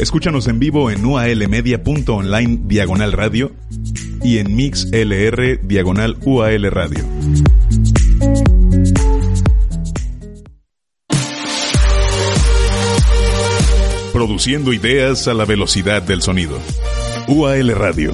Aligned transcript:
Escúchanos 0.00 0.48
en 0.48 0.58
vivo 0.58 0.90
en 0.90 1.06
ualmedia.online 1.06 2.62
diagonal 2.64 3.12
radio 3.12 3.52
y 4.20 4.38
en 4.38 4.56
mixlr 4.56 5.60
diagonal 5.62 6.16
ual 6.24 6.68
radio. 6.72 7.04
Produciendo 14.12 14.72
ideas 14.72 15.28
a 15.28 15.34
la 15.34 15.44
velocidad 15.44 16.02
del 16.02 16.20
sonido. 16.20 16.58
UAL 17.28 17.68
Radio. 17.76 18.12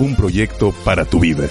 Un 0.00 0.16
proyecto 0.16 0.74
para 0.84 1.04
tu 1.04 1.20
vida. 1.20 1.48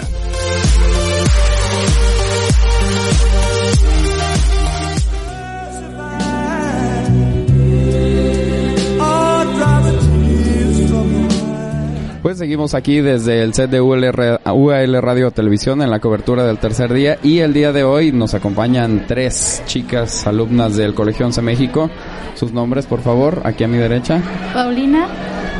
Pues 12.22 12.38
seguimos 12.38 12.74
aquí 12.74 13.00
desde 13.00 13.42
el 13.42 13.52
set 13.52 13.68
de 13.68 13.80
ULR 13.80 14.42
UAL 14.48 15.02
Radio 15.02 15.32
Televisión 15.32 15.82
en 15.82 15.90
la 15.90 15.98
cobertura 15.98 16.46
del 16.46 16.58
tercer 16.58 16.92
día 16.92 17.18
y 17.20 17.40
el 17.40 17.52
día 17.52 17.72
de 17.72 17.82
hoy 17.82 18.12
nos 18.12 18.32
acompañan 18.34 19.06
tres 19.08 19.60
chicas 19.66 20.24
alumnas 20.24 20.76
del 20.76 20.94
Colegio 20.94 21.26
11 21.26 21.42
México. 21.42 21.90
Sus 22.34 22.52
nombres, 22.52 22.86
por 22.86 23.00
favor, 23.00 23.42
aquí 23.42 23.64
a 23.64 23.68
mi 23.68 23.76
derecha. 23.76 24.22
Paulina, 24.54 25.08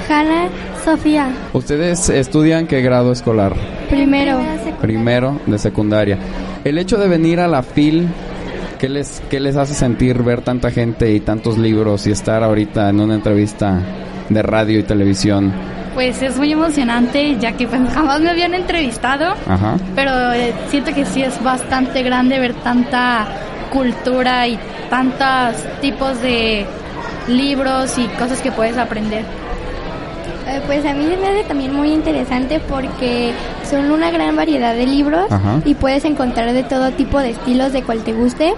Hanna, 0.09 0.51
Sofía. 0.85 1.35
Ustedes 1.53 2.09
estudian 2.11 2.69
qué 2.69 2.81
grado 2.81 3.11
escolar? 3.11 3.57
Primero. 3.91 4.39
Primero 4.81 5.41
de 5.45 5.59
secundaria. 5.59 6.17
El 6.63 6.79
hecho 6.79 6.97
de 6.97 7.09
venir 7.09 7.41
a 7.41 7.49
la 7.49 7.65
FIL, 7.65 8.07
¿qué 8.79 8.89
les, 8.89 9.21
qué 9.29 9.41
les 9.41 9.57
hace 9.57 9.75
sentir 9.75 10.23
ver 10.23 10.43
tanta 10.43 10.71
gente 10.71 11.13
y 11.13 11.19
tantos 11.19 11.59
libros 11.59 12.07
y 12.07 12.13
estar 12.13 12.45
ahorita 12.45 12.89
en 12.89 13.01
una 13.01 13.17
entrevista 13.17 13.83
de 14.29 14.43
radio 14.43 14.79
y 14.79 14.85
televisión? 14.85 15.82
Pues 15.95 16.23
es 16.23 16.37
muy 16.39 16.53
emocionante, 16.53 17.37
ya 17.39 17.53
que 17.53 17.67
pues, 17.67 17.81
jamás 17.95 18.21
me 18.21 18.31
habían 18.31 18.55
entrevistado, 18.55 19.35
Ajá. 19.47 19.77
pero 19.95 20.33
eh, 20.33 20.53
siento 20.69 20.93
que 20.95 21.05
sí 21.05 21.23
es 21.23 21.43
bastante 21.43 22.03
grande 22.03 22.39
ver 22.39 22.55
tanta 22.55 23.27
cultura 23.71 24.47
y 24.49 24.59
tantos 24.91 25.57
tipos 25.81 26.21
de 26.23 26.67
libros 27.29 27.97
y 27.99 28.07
cosas 28.19 28.41
que 28.41 28.53
puedes 28.53 28.77
aprender. 28.79 29.25
Eh, 30.49 30.61
Pues 30.67 30.85
a 30.85 30.93
mí 30.93 31.07
me 31.07 31.29
hace 31.29 31.45
también 31.45 31.75
muy 31.75 31.93
interesante 31.93 32.61
porque 32.69 33.33
son 33.69 33.91
una 33.91 34.11
gran 34.11 34.35
variedad 34.37 34.75
de 34.75 34.87
libros 34.87 35.31
Ajá. 35.31 35.61
y 35.65 35.75
puedes 35.75 36.05
encontrar 36.05 36.53
de 36.53 36.63
todo 36.65 36.91
tipo 36.91 37.19
de 37.21 37.31
estilos 37.31 37.73
de 37.73 37.83
cual 37.83 38.03
te 38.03 38.13
guste. 38.13 38.55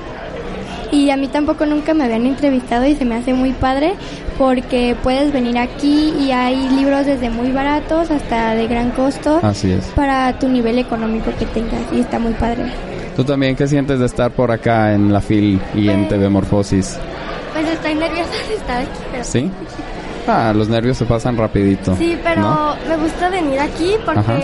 Y 0.95 1.11
a 1.11 1.17
mí 1.17 1.27
tampoco 1.27 1.67
nunca 1.67 1.93
me 1.93 2.05
habían 2.05 2.25
entrevistado 2.25 2.87
y 2.87 2.95
se 2.95 3.05
me 3.05 3.17
hace 3.17 3.35
muy 3.35 3.51
padre 3.53 3.95
porque 4.39 4.95
puedes 5.03 5.33
venir 5.33 5.59
aquí 5.59 6.15
y 6.21 6.31
hay 6.31 6.69
libros 6.71 7.05
desde 7.07 7.31
muy 7.31 7.51
baratos 7.51 8.13
hasta 8.13 8.55
de 8.55 8.69
gran 8.69 8.91
costo 8.93 9.41
Así 9.43 9.73
es. 9.73 9.85
para 9.97 10.39
tu 10.39 10.49
nivel 10.49 10.79
económico 10.79 11.33
que 11.37 11.47
tengas 11.47 11.81
y 11.93 11.99
está 12.01 12.21
muy 12.21 12.33
padre. 12.35 12.67
¿Tú 13.17 13.25
también 13.25 13.57
qué 13.57 13.67
sientes 13.67 13.99
de 13.99 14.07
estar 14.07 14.31
por 14.31 14.53
acá 14.53 14.95
en 14.95 15.13
la 15.13 15.21
FIL 15.21 15.61
y 15.75 15.89
en 15.89 16.07
TV 16.07 16.29
Morfosis? 16.29 16.97
Pues 17.53 17.69
estoy 17.69 17.95
nerviosa 17.97 18.31
de 18.49 18.55
estar 18.55 18.81
aquí, 18.83 18.91
pero 19.11 19.25
¿Sí? 19.25 19.51
Ah, 20.29 20.53
los 20.55 20.69
nervios 20.69 20.97
se 20.97 21.05
pasan 21.07 21.37
rapidito. 21.37 21.97
Sí, 21.97 22.17
pero 22.23 22.41
¿no? 22.41 22.75
me 22.89 22.97
gusta 22.97 23.29
venir 23.31 23.59
aquí 23.59 23.95
porque 24.05 24.21
Ajá. 24.21 24.39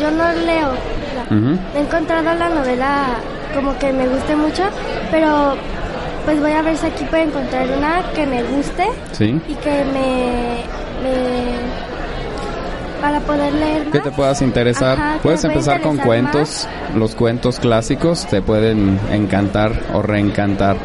yo 0.00 0.10
no 0.12 0.32
leo. 0.46 0.70
Ujú. 1.30 1.58
He 1.76 1.80
encontrado 1.80 2.34
la 2.34 2.48
novela 2.48 3.06
como 3.54 3.76
que 3.78 3.92
me 3.92 4.06
guste 4.08 4.36
mucho, 4.36 4.62
pero 5.10 5.54
pues 6.24 6.40
voy 6.40 6.52
a 6.52 6.62
ver 6.62 6.76
si 6.76 6.86
aquí 6.86 7.04
puedo 7.04 7.22
encontrar 7.22 7.66
una 7.76 8.02
que 8.14 8.26
me 8.26 8.42
guste 8.42 8.84
Sí. 9.12 9.40
y 9.48 9.54
que 9.54 9.84
me, 9.92 10.62
me 11.02 11.80
para 13.00 13.18
poder 13.20 13.52
leer 13.54 13.84
más. 13.84 13.92
que 13.92 14.00
te 14.00 14.10
puedas 14.10 14.42
interesar. 14.42 14.98
Ajá, 14.98 15.18
Puedes 15.22 15.42
empezar 15.44 15.80
con 15.80 15.92
interesar 15.96 16.06
cuentos, 16.06 16.68
los 16.94 17.14
cuentos 17.14 17.58
clásicos 17.58 18.26
te 18.26 18.42
pueden 18.42 18.98
encantar 19.10 19.72
o 19.94 20.02
reencantar. 20.02 20.76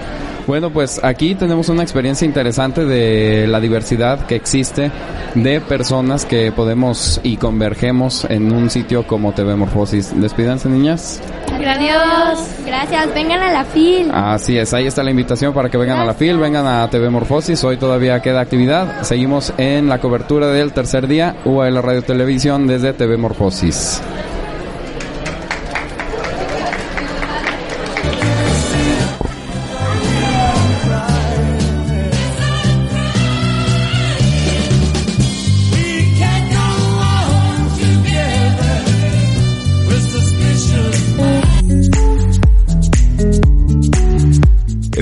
Bueno, 0.48 0.70
pues 0.70 1.04
aquí 1.04 1.34
tenemos 1.36 1.70
una 1.70 1.82
experiencia 1.82 2.24
interesante 2.24 2.86
de 2.86 3.48
la 3.48 3.60
diversidad 3.60 4.28
que 4.28 4.36
existe 4.36 4.92
de 5.34 5.60
personas 5.60 6.24
que 6.24 6.52
podemos 6.52 7.20
y 7.24 7.38
convergemos 7.38 8.26
en 8.30 8.54
un 8.54 8.70
sitio 8.70 9.08
como 9.08 9.34
TV 9.34 9.56
Morfosis. 9.56 10.14
Despídanse, 10.22 10.70
niñas. 10.70 11.20
Adiós. 11.68 12.40
Gracias. 12.66 13.14
Vengan 13.14 13.42
a 13.42 13.52
la 13.52 13.66
FIL. 13.66 14.12
Así 14.14 14.58
es, 14.58 14.74
ahí 14.74 14.88
está 14.88 15.04
la 15.04 15.12
invitación 15.12 15.54
para 15.54 15.70
que 15.70 15.78
vengan 15.78 16.00
a 16.00 16.06
la 16.06 16.14
FIL, 16.14 16.38
vengan 16.38 16.66
a 16.66 16.90
TV 16.90 17.10
Morfosis. 17.10 17.64
Hoy 17.64 17.78
todavía 17.78 18.20
queda 18.22 18.42
actividad. 18.42 19.04
Seguimos 19.04 19.54
en 19.58 19.88
la 19.90 20.00
cobertura 20.00 20.48
del 20.48 20.74
tercer 20.74 21.08
día 21.08 21.36
UAL 21.46 21.82
Radio 21.82 22.02
Televisión 22.02 22.68
desde 22.68 22.94
TV 22.94 23.18
Morfosis. 23.18 24.02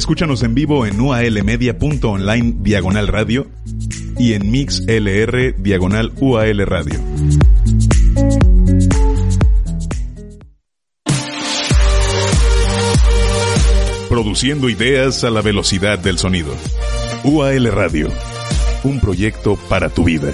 Escúchanos 0.03 0.43
en 0.43 0.53
vivo 0.53 0.85
en 0.85 0.99
ualmedia.online 0.99 2.55
diagonal 2.57 3.07
radio 3.07 3.47
y 4.19 4.33
en 4.33 4.51
mixlr 4.51 5.55
diagonal 5.57 6.11
ual 6.19 6.57
radio. 6.67 6.99
Produciendo 14.09 14.67
ideas 14.67 15.23
a 15.23 15.29
la 15.29 15.41
velocidad 15.41 15.97
del 15.99 16.17
sonido. 16.17 16.53
UAL 17.23 17.71
Radio. 17.71 18.09
Un 18.83 18.99
proyecto 18.99 19.55
para 19.69 19.87
tu 19.87 20.03
vida. 20.03 20.33